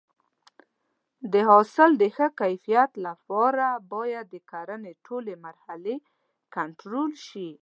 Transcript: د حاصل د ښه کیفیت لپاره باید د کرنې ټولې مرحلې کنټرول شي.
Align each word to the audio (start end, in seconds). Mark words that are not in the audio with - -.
د 1.31 1.33
حاصل 1.49 1.89
د 2.01 2.03
ښه 2.15 2.27
کیفیت 2.41 2.91
لپاره 3.07 3.67
باید 3.93 4.25
د 4.33 4.35
کرنې 4.51 4.93
ټولې 5.05 5.33
مرحلې 5.45 5.95
کنټرول 6.55 7.11
شي. 7.27 7.49